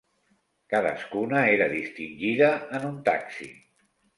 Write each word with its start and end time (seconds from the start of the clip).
Cadascuna 0.73 1.43
era 1.57 1.67
distingida 1.75 2.51
en 2.79 2.89
un 2.91 2.99
taxi. 3.11 3.53